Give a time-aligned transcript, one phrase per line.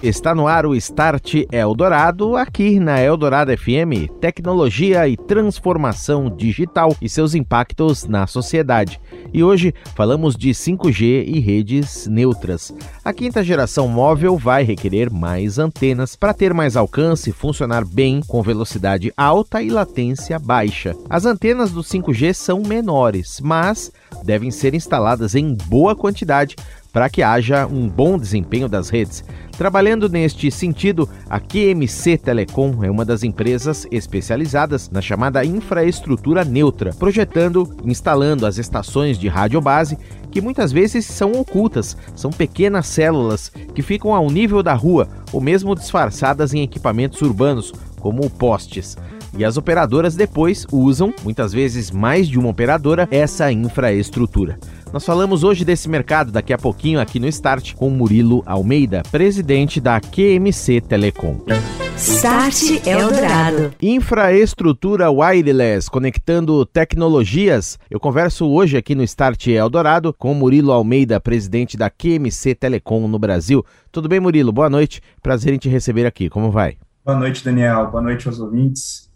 [0.00, 7.08] Está no ar o Start Eldorado, aqui na Eldorado FM, tecnologia e transformação digital e
[7.08, 9.00] seus impactos na sociedade.
[9.32, 12.72] E hoje falamos de 5G e redes neutras.
[13.04, 18.40] A quinta geração móvel vai requerer mais antenas para ter mais alcance, funcionar bem com
[18.40, 20.94] velocidade alta e latência baixa.
[21.10, 23.90] As antenas do 5G são menores, mas
[24.22, 26.54] devem ser instaladas em boa quantidade
[26.98, 29.22] para que haja um bom desempenho das redes.
[29.56, 36.92] Trabalhando neste sentido, a QMC Telecom é uma das empresas especializadas na chamada infraestrutura neutra,
[36.92, 39.96] projetando instalando as estações de rádio base
[40.28, 45.40] que muitas vezes são ocultas, são pequenas células que ficam ao nível da rua ou
[45.40, 48.96] mesmo disfarçadas em equipamentos urbanos, como postes.
[49.36, 54.58] E as operadoras depois usam, muitas vezes mais de uma operadora, essa infraestrutura.
[54.92, 59.80] Nós falamos hoje desse mercado daqui a pouquinho aqui no Start com Murilo Almeida, presidente
[59.80, 61.44] da QMC Telecom.
[61.94, 63.74] Start Eldorado.
[63.82, 67.78] Infraestrutura wireless, conectando tecnologias.
[67.90, 73.18] Eu converso hoje aqui no Start Eldorado com Murilo Almeida, presidente da QMC Telecom no
[73.18, 73.64] Brasil.
[73.92, 74.52] Tudo bem, Murilo?
[74.52, 75.02] Boa noite.
[75.22, 76.30] Prazer em te receber aqui.
[76.30, 76.78] Como vai?
[77.04, 77.90] Boa noite, Daniel.
[77.90, 79.07] Boa noite aos ouvintes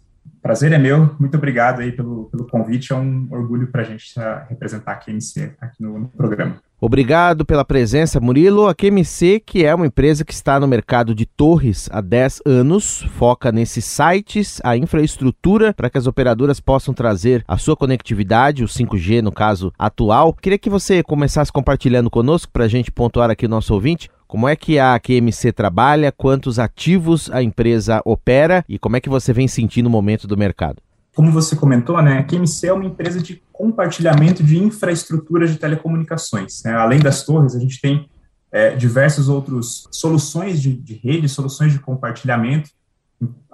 [0.43, 4.13] prazer é meu, muito obrigado aí pelo, pelo convite, é um orgulho para a gente
[4.49, 6.57] representar a QMC aqui no, no, programa.
[6.81, 8.67] Obrigado pela presença, Murilo.
[8.67, 13.03] A QMC, que é uma empresa que está no mercado de torres há 10 anos,
[13.17, 18.67] foca nesses sites, a infraestrutura para que as operadoras possam trazer a sua conectividade, o
[18.67, 20.33] 5G no caso atual.
[20.33, 24.49] Queria que você começasse compartilhando conosco para a gente pontuar aqui o nosso ouvinte como
[24.49, 29.31] é que a QMC trabalha, quantos ativos a empresa opera e como é que você
[29.31, 30.81] vem sentindo o momento do mercado?
[31.15, 36.63] Como você comentou, né, a QMC é uma empresa de compartilhamento de infraestrutura de telecomunicações.
[36.63, 36.73] Né?
[36.73, 38.09] Além das torres, a gente tem
[38.51, 42.71] é, diversas outras soluções de, de rede, soluções de compartilhamento.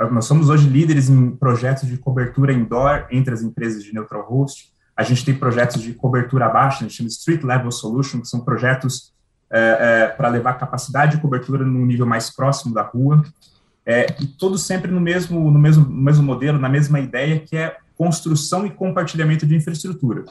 [0.10, 4.72] Nós somos hoje líderes em projetos de cobertura indoor entre as empresas de neutral host.
[4.96, 8.40] A gente tem projetos de cobertura abaixo, a gente chama Street Level Solution, que são
[8.40, 9.12] projetos
[9.52, 13.24] é, é, para levar capacidade de cobertura no nível mais próximo da rua,
[13.86, 17.58] é, e todos sempre no mesmo, no, mesmo, no mesmo modelo, na mesma ideia, que
[17.58, 20.26] é construção e compartilhamento de infraestrutura.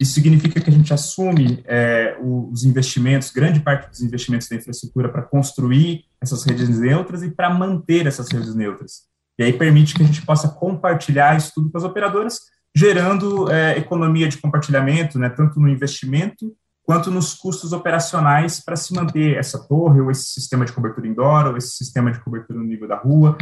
[0.00, 5.08] Isso significa que a gente assume é, os investimentos, grande parte dos investimentos da infraestrutura
[5.08, 9.02] para construir essas redes neutras e para manter essas redes neutras.
[9.38, 12.40] E aí permite que a gente possa compartilhar isso tudo com as operadoras,
[12.74, 16.52] gerando é, economia de compartilhamento, né, tanto no investimento
[16.92, 21.46] quanto nos custos operacionais para se manter essa torre, ou esse sistema de cobertura indoor,
[21.46, 23.38] ou esse sistema de cobertura no nível da rua,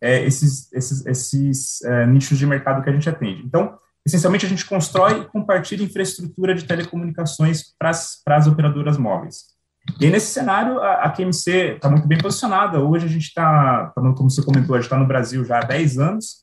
[0.00, 3.42] é, esses, esses, esses é, nichos de mercado que a gente atende.
[3.44, 3.76] Então,
[4.06, 9.52] essencialmente, a gente constrói e compartilha infraestrutura de telecomunicações para as operadoras móveis.
[10.00, 12.80] E nesse cenário, a, a QMC está muito bem posicionada.
[12.80, 15.98] Hoje a gente está, como você comentou, a gente está no Brasil já há 10
[15.98, 16.36] anos.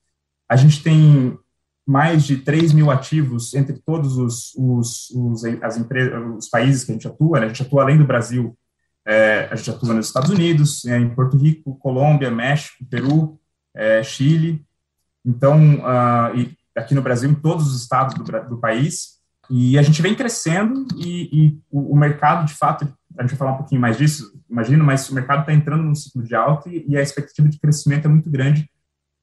[0.48, 1.36] A gente tem
[1.86, 6.92] mais de 3 mil ativos entre todos os, os, os, as empresas, os países que
[6.92, 7.46] a gente atua, né?
[7.46, 8.58] a gente atua além do Brasil,
[9.06, 13.40] é, a gente atua nos Estados Unidos, é, em Porto Rico, Colômbia, México, Peru,
[13.74, 14.64] é, Chile,
[15.26, 19.20] então, uh, aqui no Brasil, em todos os estados do, do país,
[19.50, 22.86] e a gente vem crescendo e, e o, o, mercado, de fato,
[23.18, 25.96] a gente vai falar um pouquinho mais disso, imagino, mas o mercado está entrando num
[25.96, 28.70] ciclo de alta e, e a expectativa de crescimento é muito grande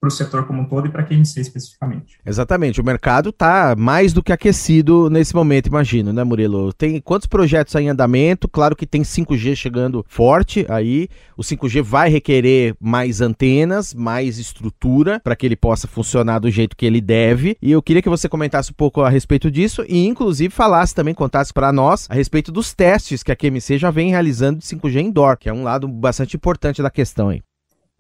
[0.01, 2.19] para o setor como um todo e para quem QMC especificamente.
[2.25, 6.73] Exatamente, o mercado está mais do que aquecido nesse momento, imagino, né, Murilo?
[6.73, 8.49] Tem quantos projetos em andamento?
[8.49, 11.09] Claro que tem 5G chegando forte aí.
[11.37, 16.77] O 5G vai requerer mais antenas, mais estrutura para que ele possa funcionar do jeito
[16.77, 17.57] que ele deve.
[17.61, 21.15] E eu queria que você comentasse um pouco a respeito disso e, inclusive, falasse também,
[21.15, 25.01] contasse para nós a respeito dos testes que a QMC já vem realizando de 5G
[25.01, 27.43] indoor, que é um lado bastante importante da questão aí.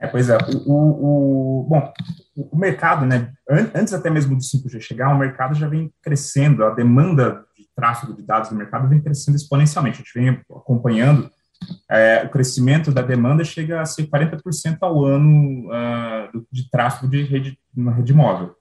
[0.01, 1.93] É, pois é, o, o, o bom,
[2.37, 3.33] o mercado, né,
[3.75, 8.15] antes até mesmo do 5G chegar, o mercado já vem crescendo, a demanda de tráfego
[8.15, 11.29] de dados no mercado vem crescendo exponencialmente, a gente vem acompanhando,
[11.91, 17.23] é, o crescimento da demanda chega a ser 40% ao ano uh, de tráfego de
[17.23, 18.55] rede, uma rede móvel.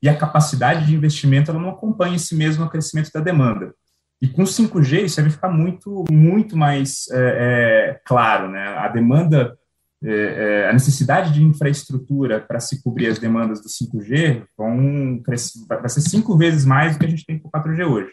[0.00, 3.74] E a capacidade de investimento, ela não acompanha esse mesmo crescimento da demanda.
[4.20, 9.56] E com 5G, isso vai ficar muito, muito mais é, é, claro, né, a demanda
[10.04, 15.60] é, é, a necessidade de infraestrutura para se cobrir as demandas do 5G vão crescer,
[15.66, 18.12] vai ser cinco vezes mais do que a gente tem com o 4G hoje.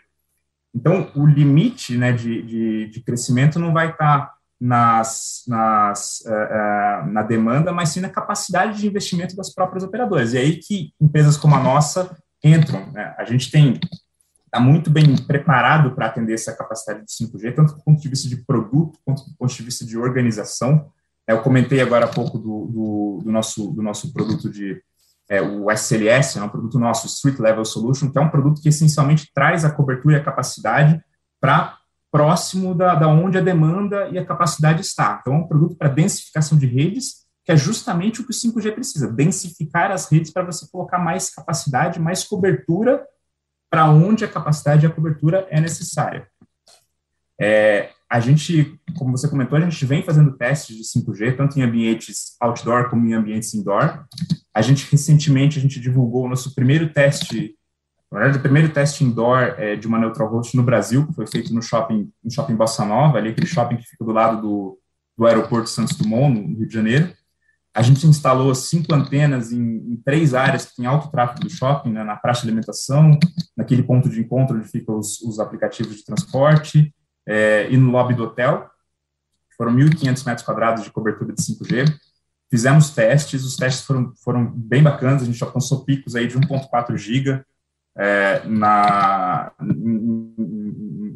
[0.74, 7.12] Então, o limite né, de, de, de crescimento não vai estar nas, nas, uh, uh,
[7.12, 10.34] na demanda, mas sim na capacidade de investimento das próprias operadoras.
[10.34, 12.90] E aí que empresas como a nossa entram.
[12.92, 13.14] Né?
[13.18, 13.80] A gente tem
[14.46, 18.28] está muito bem preparado para atender essa capacidade de 5G, tanto do ponto de vista
[18.28, 20.92] de produto quanto do ponto de vista de organização.
[21.32, 24.82] Eu comentei agora há pouco do, do, do nosso, do nosso produto de
[25.30, 28.68] é, o SLS, é um produto nosso, Street Level Solution, que é um produto que
[28.68, 31.02] essencialmente traz a cobertura e a capacidade
[31.40, 31.78] para
[32.12, 35.20] próximo da, da onde a demanda e a capacidade está.
[35.22, 38.74] Então, é um produto para densificação de redes, que é justamente o que o 5G
[38.74, 43.08] precisa, densificar as redes para você colocar mais capacidade, mais cobertura
[43.70, 46.28] para onde a capacidade e a cobertura é necessária.
[47.40, 51.62] É, a gente, como você comentou, a gente vem fazendo testes de 5G, tanto em
[51.62, 54.04] ambientes outdoor como em ambientes indoor.
[54.54, 57.56] A gente, recentemente, a gente divulgou o nosso primeiro teste,
[58.12, 61.26] na verdade, o primeiro teste indoor é, de uma neutral host no Brasil, que foi
[61.26, 64.78] feito no shopping, no shopping Bossa Nova, ali aquele shopping que fica do lado do,
[65.18, 67.14] do aeroporto Santos Dumont, no Rio de Janeiro.
[67.74, 71.94] A gente instalou cinco antenas em, em três áreas que tem alto tráfego do shopping,
[71.94, 73.18] né, na praça de alimentação,
[73.56, 76.94] naquele ponto de encontro onde ficam os, os aplicativos de transporte,
[77.28, 78.70] é, e no lobby do hotel.
[79.58, 81.86] Foram 1.500 metros quadrados de cobertura de 5G.
[82.50, 86.98] Fizemos testes, os testes foram, foram bem bacanas, a gente alcançou picos aí de 1.4
[86.98, 87.46] giga
[87.96, 89.52] é, na,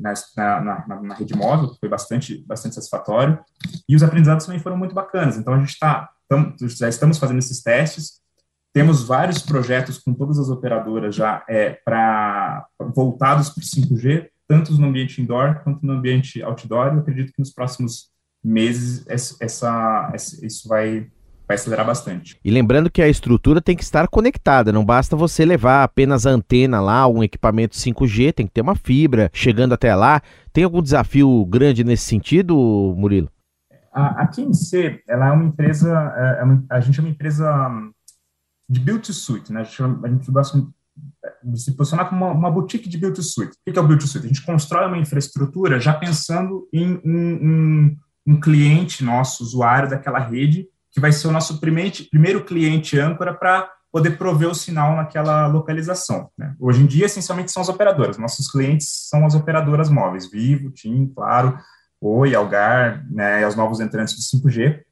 [0.04, 3.40] na, na, na, rede móvel, que foi bastante, bastante satisfatório,
[3.88, 5.38] e os aprendizados também foram muito bacanas.
[5.38, 6.10] Então, a gente está,
[6.62, 8.22] já estamos fazendo esses testes,
[8.74, 14.74] temos vários projetos com todas as operadoras já é, para voltados para o 5G, tanto
[14.74, 16.94] no ambiente indoor quanto no ambiente outdoor.
[16.94, 18.10] Eu acredito que nos próximos
[18.44, 20.14] meses essa, essa,
[20.44, 21.08] isso vai,
[21.48, 22.38] vai acelerar bastante.
[22.44, 26.32] E lembrando que a estrutura tem que estar conectada, não basta você levar apenas a
[26.32, 30.22] antena lá, um equipamento 5G, tem que ter uma fibra chegando até lá.
[30.54, 32.56] Tem algum desafio grande nesse sentido,
[32.96, 33.30] Murilo?
[33.92, 37.72] A, a QMC, ela é uma empresa, é, é uma, a gente é uma empresa
[38.70, 39.62] de build to suit, né?
[39.62, 40.58] A gente, a gente gosta
[41.56, 43.52] se posicionar como uma, uma boutique de build to suit.
[43.52, 44.26] O que é o build to suit?
[44.26, 50.20] A gente constrói uma infraestrutura já pensando em um, um, um cliente nosso, usuário daquela
[50.20, 54.96] rede, que vai ser o nosso primeiro, primeiro cliente âncora para poder prover o sinal
[54.96, 56.30] naquela localização.
[56.38, 56.54] Né?
[56.60, 58.18] Hoje em dia, essencialmente, são as operadoras.
[58.18, 61.58] Nossos clientes são as operadoras móveis, Vivo, TIM, Claro,
[62.02, 64.84] Oi, Algar, né, e os novos entrantes de 5G.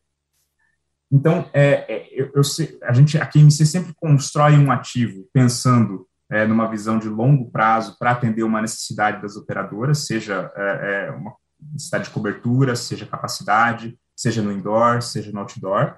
[1.11, 2.41] Então, é, é, eu, eu,
[2.83, 7.97] a gente, a QMC sempre constrói um ativo pensando é, numa visão de longo prazo
[7.97, 11.35] para atender uma necessidade das operadoras, seja é, é, uma
[11.71, 15.97] necessidade de cobertura, seja capacidade, seja no indoor, seja no outdoor.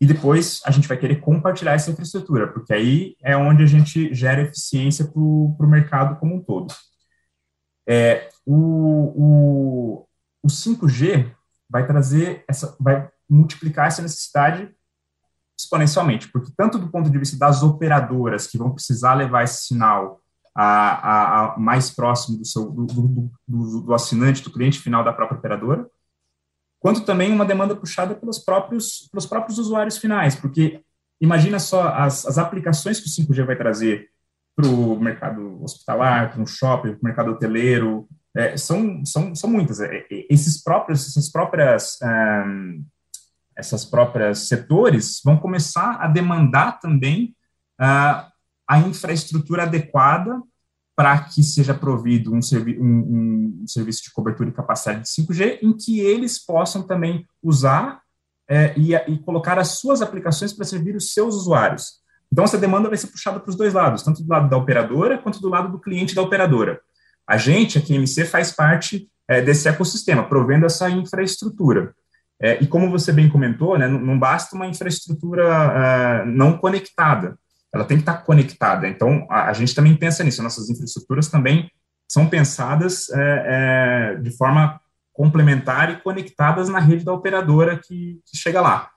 [0.00, 4.12] E depois a gente vai querer compartilhar essa infraestrutura, porque aí é onde a gente
[4.14, 6.74] gera eficiência para o mercado como um todo.
[7.86, 10.08] É, o, o,
[10.42, 11.32] o 5G
[11.68, 14.70] vai trazer essa, vai multiplicar essa necessidade
[15.58, 20.20] exponencialmente, porque tanto do ponto de vista das operadoras que vão precisar levar esse sinal
[20.54, 25.04] a, a, a mais próximo do, seu, do, do, do, do, assinante, do cliente final
[25.04, 25.86] da própria operadora,
[26.80, 30.82] quanto também uma demanda puxada pelos próprios, pelos próprios usuários finais, porque
[31.20, 34.08] imagina só as, as aplicações que o 5G vai trazer
[34.56, 39.48] para o mercado hospitalar, para um shopping, para o mercado hoteleiro, é, são, são, são
[39.48, 39.80] muitas.
[39.80, 42.84] É, é esses próprios, essas próprias um,
[43.56, 47.34] essas próprias setores vão começar a demandar também
[47.80, 48.30] uh,
[48.66, 50.40] a infraestrutura adequada
[50.96, 55.58] para que seja provido um, servi um, um, serviço de cobertura e capacidade de 5G,
[55.62, 58.00] em que eles possam também usar
[58.48, 61.94] é, e, e, colocar as suas aplicações para servir os seus usuários.
[62.30, 65.18] Então, essa demanda vai ser puxada para os dois lados, tanto do lado da operadora
[65.18, 66.80] quanto do lado do cliente da operadora.
[67.26, 71.94] A gente, a QMC, faz parte é, desse ecossistema, provendo essa infraestrutura.
[72.40, 77.38] É, e como você bem comentou, né, não, não basta uma infraestrutura uh, não conectada,
[77.72, 78.88] ela tem que estar conectada.
[78.88, 81.70] Então, a, a, gente também pensa nisso, nossas infraestruturas também
[82.08, 84.80] são pensadas é, é, de forma
[85.12, 88.90] complementar e conectadas na rede da operadora que, que chega lá.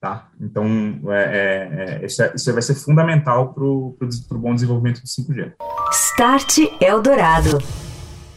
[0.00, 0.28] Tá?
[0.40, 0.66] Então,
[1.08, 3.96] é, é, isso, isso, vai ser fundamental para o
[4.32, 5.52] bom desenvolvimento do 5G.
[5.92, 7.58] Start Eldorado.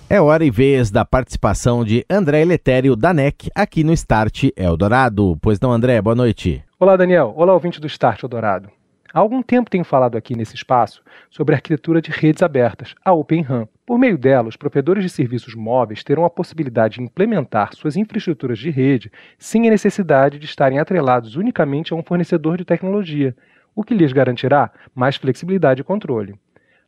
[0.09, 5.37] É hora e vez da participação de André Letério da NEC aqui no Start Eldorado.
[5.41, 6.63] Pois não, André, boa noite.
[6.79, 7.33] Olá, Daniel.
[7.35, 8.69] Olá, ouvinte do Start Eldorado.
[9.13, 13.11] Há algum tempo tenho falado aqui nesse espaço sobre a arquitetura de redes abertas, a
[13.11, 13.67] Open RAN.
[13.85, 18.59] Por meio dela, os provedores de serviços móveis terão a possibilidade de implementar suas infraestruturas
[18.59, 23.35] de rede sem a necessidade de estarem atrelados unicamente a um fornecedor de tecnologia,
[23.75, 26.35] o que lhes garantirá mais flexibilidade e controle.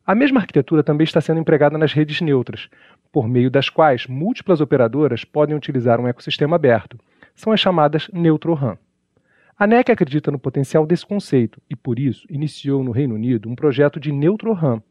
[0.06, 2.68] A mesma arquitetura também está sendo empregada nas redes neutras,
[3.12, 6.98] por meio das quais múltiplas operadoras podem utilizar um ecossistema aberto.
[7.34, 8.78] São as chamadas Neutro RAM.
[9.58, 13.54] A NEC acredita no potencial desse conceito e, por isso, iniciou no Reino Unido um
[13.54, 14.82] projeto de Neutro RAM.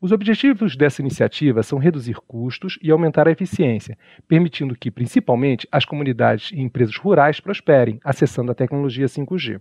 [0.00, 3.96] Os objetivos dessa iniciativa são reduzir custos e aumentar a eficiência,
[4.26, 9.60] permitindo que, principalmente, as comunidades e empresas rurais prosperem, acessando a tecnologia 5G.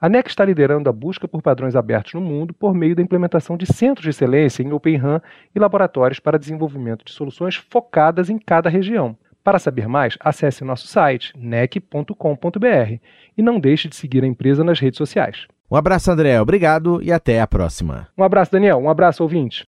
[0.00, 3.56] A NEC está liderando a busca por padrões abertos no mundo por meio da implementação
[3.56, 5.20] de centros de excelência em Open RAM
[5.54, 9.16] e laboratórios para desenvolvimento de soluções focadas em cada região.
[9.42, 12.98] Para saber mais, acesse nosso site nec.com.br
[13.36, 15.46] e não deixe de seguir a empresa nas redes sociais.
[15.70, 16.40] Um abraço, André.
[16.40, 18.08] Obrigado e até a próxima.
[18.16, 18.78] Um abraço, Daniel.
[18.78, 19.66] Um abraço, ouvinte.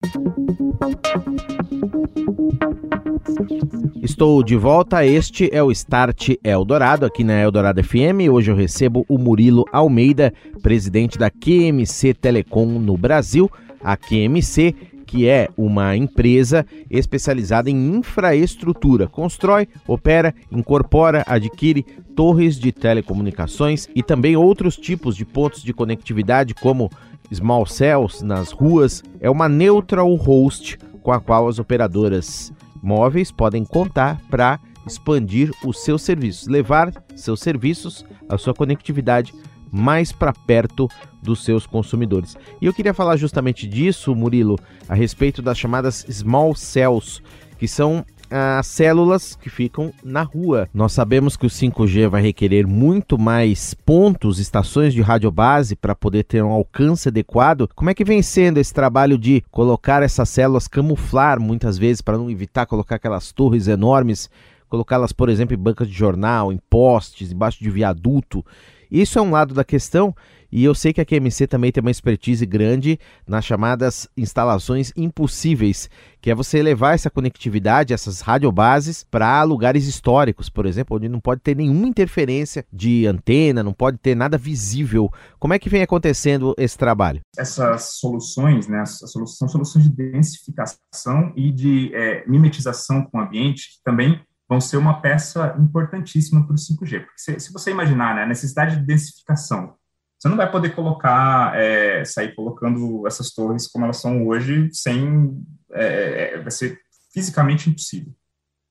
[4.02, 5.04] Estou de volta.
[5.04, 8.32] Este é o Start Eldorado aqui na Eldorado FM.
[8.32, 13.50] Hoje eu recebo o Murilo Almeida, presidente da QMC Telecom no Brasil.
[13.82, 14.74] A QMC
[15.10, 19.08] que é uma empresa especializada em infraestrutura.
[19.08, 26.54] Constrói, opera, incorpora, adquire torres de telecomunicações e também outros tipos de pontos de conectividade,
[26.54, 26.88] como
[27.32, 29.02] small cells nas ruas.
[29.20, 35.84] É uma neutral host com a qual as operadoras móveis podem contar para expandir os
[35.84, 39.34] seus serviços, levar seus serviços, a sua conectividade
[39.70, 40.88] mais para perto
[41.22, 42.36] dos seus consumidores.
[42.60, 44.58] E eu queria falar justamente disso, Murilo,
[44.88, 47.22] a respeito das chamadas small cells,
[47.58, 50.68] que são as células que ficam na rua.
[50.72, 56.24] Nós sabemos que o 5G vai requerer muito mais pontos, estações de radiobase para poder
[56.24, 57.68] ter um alcance adequado.
[57.74, 62.16] Como é que vem sendo esse trabalho de colocar essas células, camuflar muitas vezes para
[62.16, 64.30] não evitar colocar aquelas torres enormes,
[64.68, 68.44] colocá-las, por exemplo, em bancas de jornal, em postes, embaixo de viaduto?
[68.90, 70.14] Isso é um lado da questão
[70.50, 75.88] e eu sei que a QMC também tem uma expertise grande nas chamadas instalações impossíveis,
[76.20, 81.20] que é você levar essa conectividade, essas radiobases, para lugares históricos, por exemplo, onde não
[81.20, 85.10] pode ter nenhuma interferência de antena, não pode ter nada visível.
[85.38, 87.20] Como é que vem acontecendo esse trabalho?
[87.36, 93.82] Essas soluções, né, são soluções de densificação e de é, mimetização com o ambiente, que
[93.84, 97.04] também vão ser uma peça importantíssima para o 5G.
[97.04, 99.74] Porque se, se, você imaginar né, a necessidade de densificação,
[100.20, 105.42] você não vai poder colocar, é, sair colocando essas torres como elas são hoje, sem,
[105.72, 106.78] é, é vai ser
[107.12, 108.12] fisicamente impossível.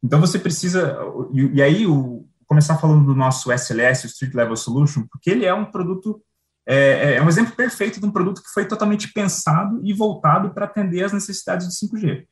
[0.04, 0.98] Então você precisa,
[1.34, 5.54] e, e aí o, começar falando do nosso SLS, Street Level Solution, porque ele é
[5.54, 6.22] um produto,
[6.66, 10.54] é, é, é um exemplo perfeito de um produto que foi totalmente pensado e voltado
[10.54, 12.26] para atender às necessidades do 5G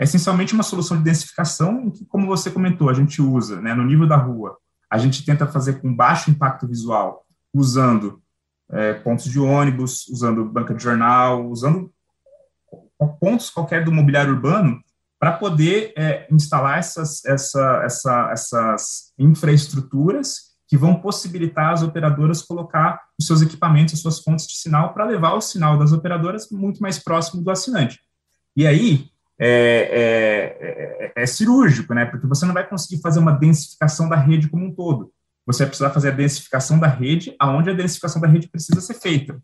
[0.00, 3.84] é essencialmente uma solução de densificação que, como você comentou, a gente usa né, no
[3.84, 4.56] nível da rua,
[4.88, 8.22] a gente tenta fazer com baixo impacto visual, usando
[8.72, 11.92] é, pontos de ônibus, usando banca de jornal, usando
[13.18, 14.80] pontos qualquer do mobiliário urbano
[15.18, 23.00] para poder é, instalar essas, essa, essa, essas infraestruturas que vão possibilitar as operadoras colocar
[23.18, 26.80] os seus equipamentos, as suas fontes de sinal para levar o sinal das operadoras muito
[26.80, 27.98] mais próximo do assinante.
[28.56, 29.10] E aí,
[29.42, 32.04] é, é, é, é, cirúrgico, né?
[32.04, 35.10] Porque você não vai conseguir fazer uma densificação da rede como um todo.
[35.52, 38.94] Você vai precisar fazer a densificação da rede aonde a densificação da rede precisa ser
[38.94, 39.40] feita.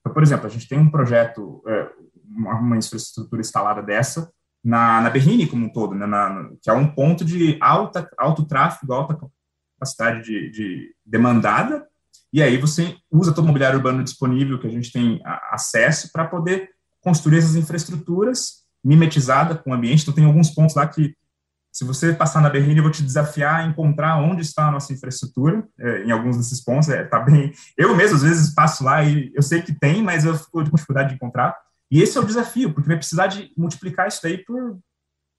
[0.00, 1.88] Então, por exemplo, a gente tem um projeto, é,
[2.28, 4.30] uma infraestrutura instalada dessa
[4.62, 6.06] na, na Berrine como um todo, né?
[6.06, 9.18] Na, que é um ponto de alta, alto tráfego, alta
[9.78, 11.86] capacidade de, de demandada,
[12.32, 16.26] e aí você usa todo o mobiliário urbano disponível que a gente tem acesso para
[16.26, 20.02] poder construir essas infraestruturas mimetizada com o ambiente.
[20.02, 21.14] Então, tem alguns pontos lá que,
[21.72, 24.92] se você passar na Berrine, eu vou te desafiar a encontrar onde está a nossa
[24.92, 26.88] infraestrutura, é, em alguns desses pontos.
[26.88, 27.52] É, tá bem.
[27.76, 30.62] Eu mesmo, às vezes, passo lá e eu sei que tem, mas eu fico com
[30.62, 31.56] dificuldade de encontrar.
[31.90, 34.78] E esse é o desafio, porque vai precisar de multiplicar isso daí por,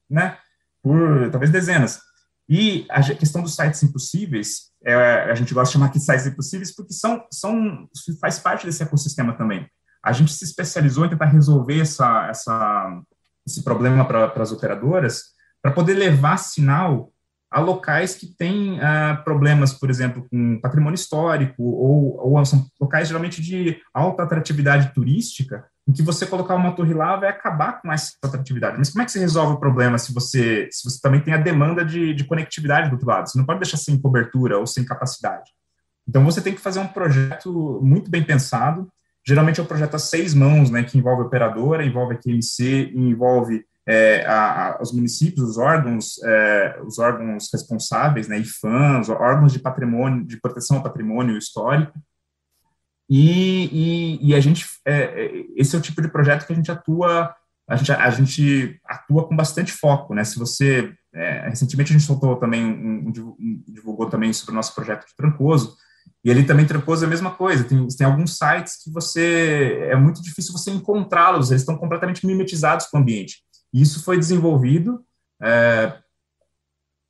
[0.10, 0.38] né,
[0.82, 2.00] por talvez dezenas.
[2.48, 4.94] E a questão dos sites impossíveis, é,
[5.32, 7.88] a gente gosta de chamar aqui de sites impossíveis porque são, são,
[8.20, 9.66] faz parte desse ecossistema também.
[10.04, 13.02] A gente se especializou em tentar resolver essa, essa,
[13.48, 15.24] esse problema para as operadoras,
[15.62, 17.12] para poder levar sinal
[17.52, 23.10] a locais que têm uh, problemas, por exemplo, com patrimônio histórico, ou, ou são locais
[23.10, 27.92] geralmente de alta atratividade turística, em que você colocar uma torre lá vai acabar com
[27.92, 28.78] essa atratividade.
[28.78, 31.38] Mas como é que você resolve o problema se você, se você também tem a
[31.38, 33.30] demanda de, de conectividade do outro lado?
[33.30, 35.52] Você não pode deixar sem cobertura ou sem capacidade.
[36.08, 38.88] Então, você tem que fazer um projeto muito bem pensado,
[39.26, 43.64] Geralmente é um projeto a seis mãos, né, que envolve operadora, envolve a QMC, envolve
[43.88, 49.52] é, a, a, os municípios, os órgãos, é, os órgãos responsáveis, né, IFAM, os órgãos
[49.52, 52.00] de patrimônio, de proteção ao patrimônio histórico.
[53.10, 56.56] E, e, e a gente, é, é esse é o tipo de projeto que a
[56.56, 57.36] gente atua
[57.72, 60.26] a gente, a gente atua com bastante foco, né?
[60.26, 64.76] Se você é, recentemente a gente soltou também um, um, divulgou também sobre o nosso
[64.76, 65.78] projeto de Trancoso
[66.24, 67.64] e ele também Trancoso é a mesma coisa.
[67.64, 71.50] Tem, tem alguns sites que você é muito difícil você encontrá-los.
[71.50, 73.38] Eles estão completamente mimetizados com o ambiente.
[73.74, 75.04] Isso foi desenvolvido
[75.42, 75.98] é,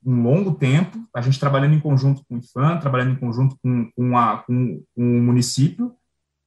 [0.06, 1.08] um longo tempo.
[1.13, 4.84] A gente trabalhando em conjunto com o IFAM, trabalhando em conjunto com, com, a, com,
[4.96, 5.96] com o município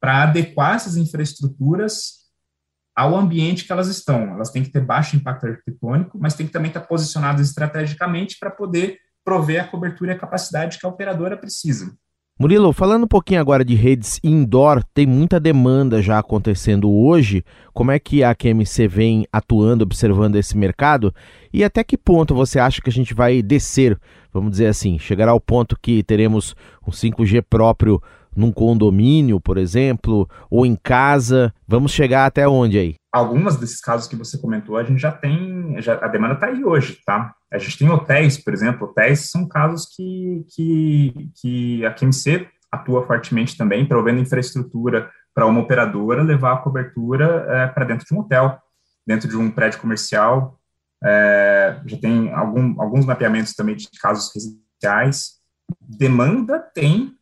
[0.00, 2.24] para adequar essas infraestruturas
[2.94, 4.34] ao ambiente que elas estão.
[4.34, 8.50] Elas têm que ter baixo impacto arquitetônico, mas têm que também estar posicionadas estrategicamente para
[8.50, 11.96] poder prover a cobertura e a capacidade que a operadora precisa.
[12.36, 17.44] Murilo, falando um pouquinho agora de redes indoor, tem muita demanda já acontecendo hoje.
[17.72, 21.14] Como é que a QMC vem atuando, observando esse mercado?
[21.52, 23.96] E até que ponto você acha que a gente vai descer,
[24.32, 28.02] vamos dizer assim, chegará ao ponto que teremos um 5G próprio
[28.36, 31.52] num condomínio, por exemplo, ou em casa?
[31.66, 32.94] Vamos chegar até onde aí?
[33.12, 36.64] Algumas desses casos que você comentou, a gente já tem, já, a demanda está aí
[36.64, 37.34] hoje, tá?
[37.52, 43.06] A gente tem hotéis, por exemplo, hotéis são casos que, que, que a QMC atua
[43.06, 48.20] fortemente também, provendo infraestrutura para uma operadora levar a cobertura é, para dentro de um
[48.20, 48.58] hotel,
[49.06, 50.58] dentro de um prédio comercial.
[51.02, 55.34] É, já tem algum, alguns mapeamentos também de casos residenciais.
[55.80, 57.14] Demanda tem,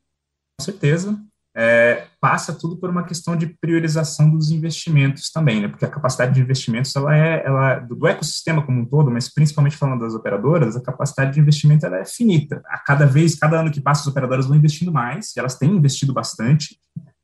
[0.62, 1.18] certeza,
[1.54, 5.68] é, passa tudo por uma questão de priorização dos investimentos também, né?
[5.68, 9.76] Porque a capacidade de investimentos ela é ela do ecossistema como um todo, mas principalmente
[9.76, 12.62] falando das operadoras, a capacidade de investimento ela é finita.
[12.66, 16.14] A cada vez, cada ano que passa, as operadoras vão investindo mais, elas têm investido
[16.14, 16.78] bastante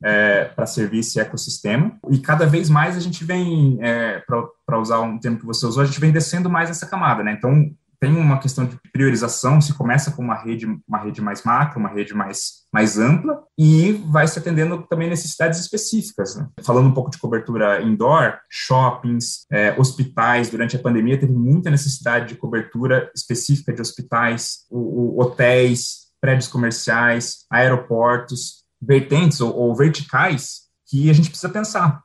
[0.04, 1.96] é, para servir esse ecossistema.
[2.10, 4.22] E cada vez mais a gente vem, é,
[4.66, 7.32] para usar um termo que você usou, a gente vem descendo mais essa camada, né?
[7.32, 11.80] Então tem uma questão de priorização, se começa com uma rede, uma rede mais macro,
[11.80, 16.36] uma rede mais, mais ampla, e vai se atendendo também necessidades específicas.
[16.36, 16.48] Né?
[16.62, 22.28] Falando um pouco de cobertura indoor, shoppings, é, hospitais, durante a pandemia teve muita necessidade
[22.28, 30.68] de cobertura específica de hospitais, o, o, hotéis, prédios comerciais, aeroportos, vertentes ou, ou verticais
[30.86, 32.02] que a gente precisa pensar.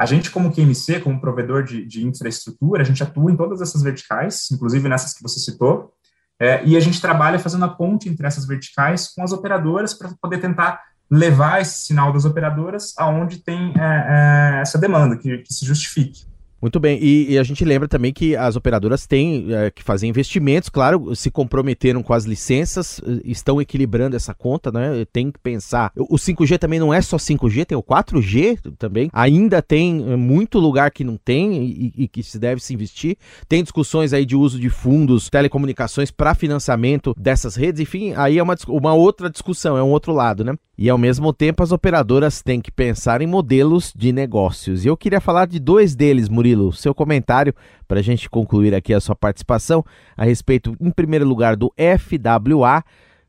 [0.00, 3.82] A gente, como QMC, como provedor de, de infraestrutura, a gente atua em todas essas
[3.82, 5.92] verticais, inclusive nessas que você citou,
[6.40, 10.08] é, e a gente trabalha fazendo a ponte entre essas verticais com as operadoras para
[10.18, 15.52] poder tentar levar esse sinal das operadoras aonde tem é, é, essa demanda, que, que
[15.52, 16.24] se justifique.
[16.60, 20.06] Muito bem, e, e, a gente lembra também que as operadoras têm é, que fazer
[20.06, 25.06] investimentos, claro, se comprometeram com as licenças, estão equilibrando essa conta, né?
[25.10, 25.90] Tem que pensar.
[25.96, 29.08] O 5G também não é só 5G, tem o 4G também.
[29.12, 33.16] Ainda tem é, muito lugar que não tem e, e que se deve se investir.
[33.48, 38.42] Tem discussões aí de uso de fundos, telecomunicações para financiamento dessas redes, enfim, aí é
[38.42, 40.54] uma, uma outra discussão, é um outro lado, né?
[40.82, 44.82] E ao mesmo tempo as operadoras têm que pensar em modelos de negócios.
[44.82, 46.72] E eu queria falar de dois deles, Murilo.
[46.72, 47.54] Seu comentário
[47.86, 49.84] para a gente concluir aqui a sua participação
[50.16, 52.82] a respeito, em primeiro lugar, do FWA.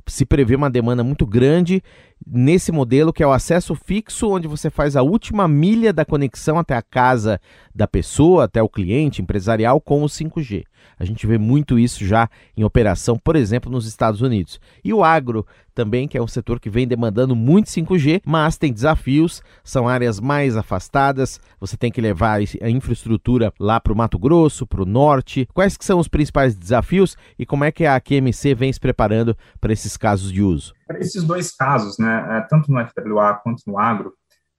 [0.07, 1.83] Se prevê uma demanda muito grande
[2.25, 6.57] nesse modelo que é o acesso fixo, onde você faz a última milha da conexão
[6.57, 7.39] até a casa
[7.73, 10.63] da pessoa, até o cliente empresarial com o 5G.
[10.99, 14.59] A gente vê muito isso já em operação, por exemplo, nos Estados Unidos.
[14.83, 18.73] E o agro também, que é um setor que vem demandando muito 5G, mas tem
[18.73, 24.19] desafios, são áreas mais afastadas, você tem que levar a infraestrutura lá para o Mato
[24.19, 25.47] Grosso, para o norte.
[25.53, 29.35] Quais que são os principais desafios e como é que a QMC vem se preparando
[29.59, 30.73] para esses casos de uso?
[30.91, 34.13] Para esses dois casos, né, é, tanto no FWA quanto no agro,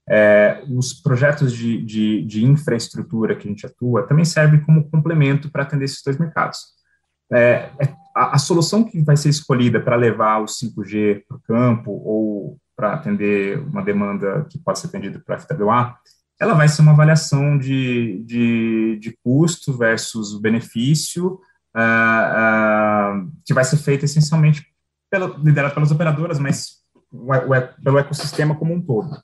[0.08, 5.50] é, os projetos de, de, de, infraestrutura que a gente atua também servem como complemento
[5.50, 6.58] para atender esses dois mercados.
[7.30, 11.40] É, é, a, a, solução que vai ser escolhida para levar o 5G para o
[11.40, 15.96] campo ou para atender uma demanda que pode ser atendida para FWA,
[16.40, 21.38] ela vai ser uma avaliação de, de, de custo versus benefício,
[21.76, 24.71] uh, que vai ser feita essencialmente
[25.12, 26.78] pela, liderada pelas operadoras, mas
[27.12, 29.22] o, o, pelo ecossistema como um todo.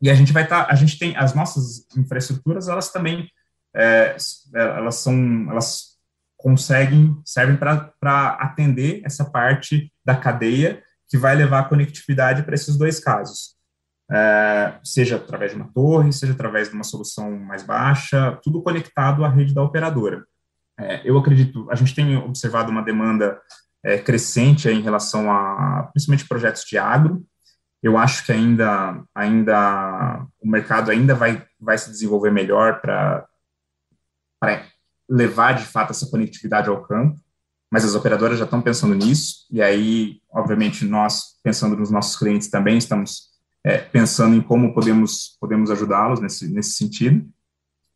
[0.00, 3.28] E a gente vai estar, tá, a gente tem as nossas infraestruturas, elas também,
[3.74, 4.16] é,
[4.54, 5.98] é elas são, elas
[6.36, 12.76] conseguem, servem para atender essa parte da cadeia que vai levar a conectividade para esses
[12.76, 13.56] dois casos.
[14.10, 19.24] É, seja através de uma torre, seja através de uma solução mais baixa, tudo conectado
[19.24, 20.24] à rede da operadora.
[20.78, 23.40] É, eu acredito, a gente tem observado uma demanda
[23.84, 27.24] é, crescente em relação a, principalmente, projetos de agro,
[27.82, 33.26] eu acho que ainda, ainda o mercado ainda vai, vai se desenvolver melhor para
[35.08, 37.18] levar de fato essa conectividade ao campo,
[37.70, 42.48] mas as operadoras já estão pensando nisso, e aí, obviamente, nós, pensando nos nossos clientes
[42.48, 43.28] também, estamos
[43.64, 47.28] é, pensando em como podemos, podemos ajudá-los nesse, nesse sentido.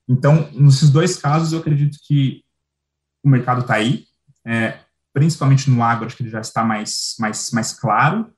[0.09, 2.45] Então, nesses dois casos, eu acredito que
[3.23, 4.05] o mercado está aí,
[4.45, 4.79] é,
[5.13, 8.31] principalmente no agro, acho que ele já está mais, mais, mais claro,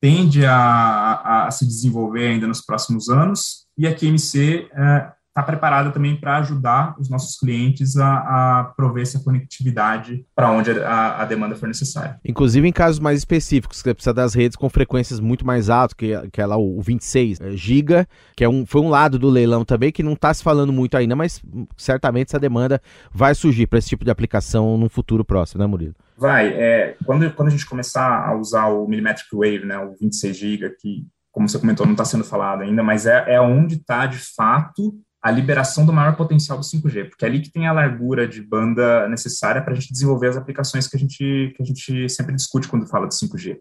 [0.00, 5.42] tende a, a, a se desenvolver ainda nos próximos anos, e a QMC é, está
[5.42, 8.16] preparada também para ajudar os nossos clientes a,
[8.60, 12.18] a prover essa conectividade para onde a, a, demanda for necessária.
[12.24, 16.14] Inclusive em casos mais específicos, que precisa das redes com frequências muito mais altas, que,
[16.30, 19.62] que é lá o 26 é, giga, que é um, foi um lado do leilão
[19.62, 21.42] também que não está se falando muito ainda, mas
[21.76, 22.80] certamente essa demanda
[23.12, 25.94] vai surgir para esse tipo de aplicação no futuro próximo, né, Murilo?
[26.16, 26.48] Vai.
[26.48, 30.70] É, quando, quando a gente começar a usar o Millimetric Wave, né, o 26 GB,
[30.80, 34.18] que, como você comentou, não está sendo falado ainda, mas é, é onde está, de
[34.34, 38.28] fato, a liberação do maior potencial do 5G, porque é ali que tem a largura
[38.28, 42.08] de banda necessária para a gente desenvolver as aplicações que a gente, que a gente
[42.08, 43.58] sempre discute quando fala de 5G.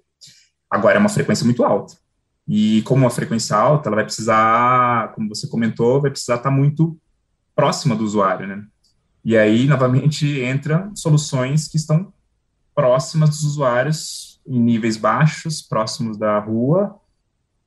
[0.70, 1.96] Agora, é uma frequência muito alta.
[2.48, 6.56] E como uma frequência alta, ela vai precisar, como você comentou, vai precisar estar tá
[6.56, 6.98] muito
[7.56, 8.64] próxima do usuário, né?
[9.24, 12.14] E aí, novamente, entra soluções que estão
[12.76, 17.00] próximas dos usuários, em níveis baixos, próximos da rua,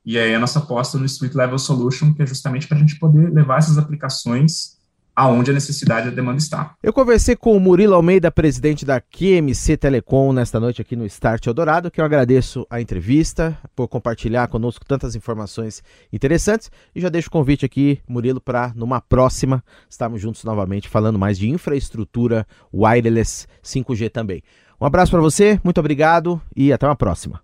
[0.09, 2.97] e aí a nossa aposta no Street Level Solution, que é justamente para a gente
[2.97, 4.79] poder levar essas aplicações
[5.15, 6.73] aonde a necessidade e a demanda está.
[6.81, 11.45] Eu conversei com o Murilo Almeida, presidente da QMC Telecom, nesta noite aqui no Start
[11.45, 17.27] Eldorado, que eu agradeço a entrevista, por compartilhar conosco tantas informações interessantes, e já deixo
[17.27, 23.45] o convite aqui, Murilo, para numa próxima estarmos juntos novamente falando mais de infraestrutura wireless
[23.63, 24.41] 5G também.
[24.81, 27.41] Um abraço para você, muito obrigado e até uma próxima.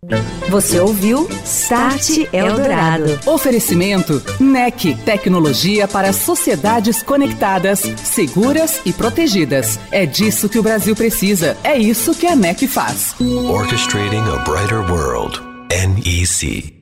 [0.50, 3.20] Você ouviu Start Eldorado.
[3.26, 9.80] Oferecimento NEC, tecnologia para sociedades conectadas, seguras e protegidas.
[9.92, 11.58] É disso que o Brasil precisa.
[11.64, 13.16] É isso que a NEC faz.
[13.20, 15.42] Orchestrating a brighter world.
[15.70, 16.75] NEC.